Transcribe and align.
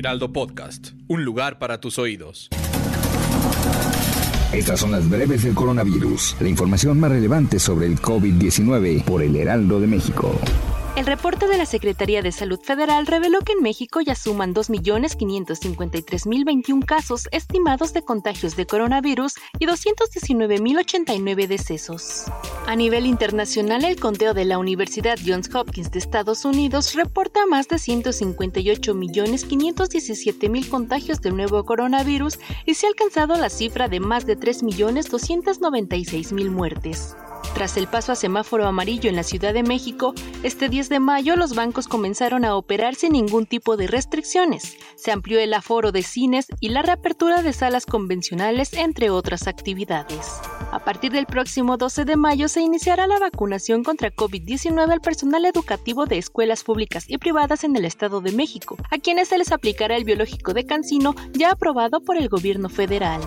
Heraldo 0.00 0.32
Podcast, 0.32 0.92
un 1.08 1.26
lugar 1.26 1.58
para 1.58 1.78
tus 1.78 1.98
oídos. 1.98 2.48
Estas 4.50 4.80
son 4.80 4.92
las 4.92 5.10
breves 5.10 5.42
del 5.42 5.54
coronavirus, 5.54 6.36
la 6.40 6.48
información 6.48 6.98
más 6.98 7.10
relevante 7.10 7.58
sobre 7.58 7.84
el 7.84 8.00
COVID-19 8.00 9.04
por 9.04 9.22
el 9.22 9.36
Heraldo 9.36 9.78
de 9.78 9.86
México. 9.86 10.34
El 10.96 11.04
reporte 11.04 11.48
de 11.48 11.58
la 11.58 11.66
Secretaría 11.66 12.22
de 12.22 12.32
Salud 12.32 12.58
Federal 12.58 13.06
reveló 13.06 13.40
que 13.40 13.52
en 13.52 13.62
México 13.62 14.00
ya 14.00 14.14
suman 14.14 14.54
2.553.021 14.54 16.82
casos 16.86 17.28
estimados 17.30 17.92
de 17.92 18.02
contagios 18.02 18.56
de 18.56 18.64
coronavirus 18.64 19.34
y 19.58 19.66
219.089 19.66 21.46
decesos. 21.46 22.24
A 22.66 22.76
nivel 22.76 23.06
internacional, 23.06 23.84
el 23.84 23.98
conteo 23.98 24.34
de 24.34 24.44
la 24.44 24.58
Universidad 24.58 25.18
Johns 25.24 25.48
Hopkins 25.54 25.90
de 25.90 25.98
Estados 25.98 26.44
Unidos 26.44 26.94
reporta 26.94 27.46
más 27.46 27.66
de 27.68 27.76
158.517.000 27.76 30.68
contagios 30.68 31.20
del 31.20 31.36
nuevo 31.36 31.64
coronavirus 31.64 32.38
y 32.66 32.74
se 32.74 32.86
ha 32.86 32.90
alcanzado 32.90 33.34
la 33.36 33.50
cifra 33.50 33.88
de 33.88 33.98
más 33.98 34.24
de 34.26 34.38
3.296.000 34.38 36.50
muertes. 36.50 37.16
Tras 37.54 37.76
el 37.76 37.88
paso 37.88 38.12
a 38.12 38.16
semáforo 38.16 38.66
amarillo 38.66 39.10
en 39.10 39.16
la 39.16 39.24
Ciudad 39.24 39.52
de 39.52 39.64
México, 39.64 40.14
este 40.42 40.68
10 40.68 40.88
de 40.88 41.00
mayo 41.00 41.36
los 41.36 41.54
bancos 41.54 41.88
comenzaron 41.88 42.44
a 42.44 42.54
operar 42.54 42.94
sin 42.94 43.12
ningún 43.12 43.46
tipo 43.46 43.76
de 43.76 43.88
restricciones. 43.88 44.76
Se 44.94 45.10
amplió 45.10 45.40
el 45.40 45.54
aforo 45.54 45.90
de 45.90 46.02
cines 46.02 46.46
y 46.60 46.68
la 46.68 46.82
reapertura 46.82 47.42
de 47.42 47.52
salas 47.52 47.86
convencionales, 47.86 48.74
entre 48.74 49.10
otras 49.10 49.48
actividades. 49.48 50.40
A 50.72 50.78
partir 50.78 51.10
del 51.10 51.26
próximo 51.26 51.76
12 51.76 52.04
de 52.04 52.16
mayo 52.16 52.48
se 52.48 52.60
iniciará 52.60 53.08
la 53.08 53.18
vacunación 53.18 53.82
contra 53.82 54.14
COVID-19 54.14 54.90
al 54.90 55.00
personal 55.00 55.44
educativo 55.44 56.06
de 56.06 56.18
escuelas 56.18 56.62
públicas 56.62 57.06
y 57.08 57.18
privadas 57.18 57.64
en 57.64 57.74
el 57.74 57.84
Estado 57.84 58.20
de 58.20 58.30
México, 58.30 58.76
a 58.90 58.98
quienes 58.98 59.28
se 59.28 59.38
les 59.38 59.50
aplicará 59.50 59.96
el 59.96 60.04
biológico 60.04 60.54
de 60.54 60.66
Cancino 60.66 61.16
ya 61.32 61.50
aprobado 61.50 62.00
por 62.00 62.16
el 62.16 62.28
gobierno 62.28 62.68
federal. 62.68 63.20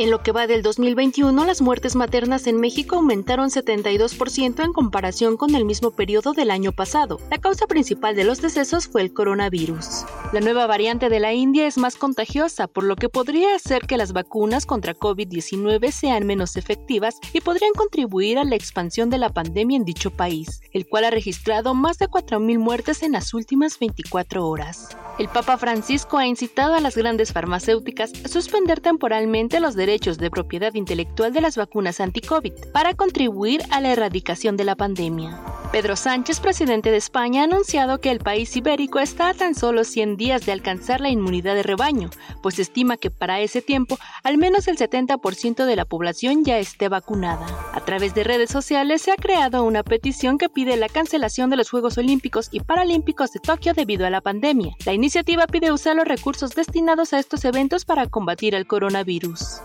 En 0.00 0.10
lo 0.10 0.22
que 0.22 0.32
va 0.32 0.46
del 0.46 0.62
2021, 0.62 1.44
las 1.44 1.60
muertes 1.60 1.94
maternas 1.94 2.46
en 2.46 2.58
México 2.58 2.96
aumentaron 2.96 3.50
72% 3.50 4.64
en 4.64 4.72
comparación 4.72 5.36
con 5.36 5.54
el 5.54 5.66
mismo 5.66 5.90
periodo 5.90 6.32
del 6.32 6.50
año 6.50 6.72
pasado. 6.72 7.20
La 7.30 7.36
causa 7.36 7.66
principal 7.66 8.16
de 8.16 8.24
los 8.24 8.40
decesos 8.40 8.88
fue 8.88 9.02
el 9.02 9.12
coronavirus. 9.12 10.06
La 10.32 10.40
nueva 10.40 10.66
variante 10.66 11.10
de 11.10 11.20
la 11.20 11.34
India 11.34 11.66
es 11.66 11.76
más 11.76 11.96
contagiosa, 11.96 12.66
por 12.66 12.84
lo 12.84 12.96
que 12.96 13.10
podría 13.10 13.54
hacer 13.54 13.82
que 13.82 13.98
las 13.98 14.14
vacunas 14.14 14.64
contra 14.64 14.96
COVID-19 14.96 15.90
sean 15.90 16.26
menos 16.26 16.56
efectivas 16.56 17.16
y 17.34 17.42
podrían 17.42 17.74
contribuir 17.74 18.38
a 18.38 18.44
la 18.44 18.56
expansión 18.56 19.10
de 19.10 19.18
la 19.18 19.28
pandemia 19.28 19.76
en 19.76 19.84
dicho 19.84 20.10
país, 20.10 20.62
el 20.72 20.88
cual 20.88 21.04
ha 21.04 21.10
registrado 21.10 21.74
más 21.74 21.98
de 21.98 22.08
4.000 22.08 22.58
muertes 22.58 23.02
en 23.02 23.12
las 23.12 23.34
últimas 23.34 23.78
24 23.78 24.48
horas. 24.48 24.96
El 25.20 25.28
Papa 25.28 25.58
Francisco 25.58 26.16
ha 26.16 26.26
incitado 26.26 26.72
a 26.72 26.80
las 26.80 26.96
grandes 26.96 27.34
farmacéuticas 27.34 28.10
a 28.24 28.28
suspender 28.28 28.80
temporalmente 28.80 29.60
los 29.60 29.74
derechos 29.74 30.16
de 30.16 30.30
propiedad 30.30 30.72
intelectual 30.72 31.34
de 31.34 31.42
las 31.42 31.58
vacunas 31.58 32.00
anti-COVID 32.00 32.54
para 32.72 32.94
contribuir 32.94 33.60
a 33.70 33.82
la 33.82 33.92
erradicación 33.92 34.56
de 34.56 34.64
la 34.64 34.76
pandemia. 34.76 35.59
Pedro 35.72 35.94
Sánchez, 35.94 36.40
presidente 36.40 36.90
de 36.90 36.96
España, 36.96 37.42
ha 37.42 37.44
anunciado 37.44 38.00
que 38.00 38.10
el 38.10 38.18
país 38.18 38.56
ibérico 38.56 38.98
está 38.98 39.28
a 39.28 39.34
tan 39.34 39.54
solo 39.54 39.84
100 39.84 40.16
días 40.16 40.44
de 40.44 40.50
alcanzar 40.50 41.00
la 41.00 41.10
inmunidad 41.10 41.54
de 41.54 41.62
rebaño, 41.62 42.10
pues 42.42 42.58
estima 42.58 42.96
que 42.96 43.12
para 43.12 43.38
ese 43.38 43.62
tiempo 43.62 43.96
al 44.24 44.36
menos 44.36 44.66
el 44.66 44.76
70% 44.76 45.64
de 45.64 45.76
la 45.76 45.84
población 45.84 46.44
ya 46.44 46.58
esté 46.58 46.88
vacunada. 46.88 47.46
A 47.72 47.84
través 47.84 48.14
de 48.14 48.24
redes 48.24 48.50
sociales 48.50 49.02
se 49.02 49.12
ha 49.12 49.16
creado 49.16 49.62
una 49.62 49.84
petición 49.84 50.38
que 50.38 50.48
pide 50.48 50.76
la 50.76 50.88
cancelación 50.88 51.50
de 51.50 51.56
los 51.56 51.70
Juegos 51.70 51.98
Olímpicos 51.98 52.48
y 52.50 52.58
Paralímpicos 52.58 53.30
de 53.30 53.38
Tokio 53.38 53.72
debido 53.72 54.04
a 54.04 54.10
la 54.10 54.20
pandemia. 54.20 54.74
La 54.84 54.92
iniciativa 54.92 55.46
pide 55.46 55.70
usar 55.70 55.94
los 55.94 56.08
recursos 56.08 56.50
destinados 56.56 57.12
a 57.12 57.20
estos 57.20 57.44
eventos 57.44 57.84
para 57.84 58.08
combatir 58.08 58.56
el 58.56 58.66
coronavirus. 58.66 59.60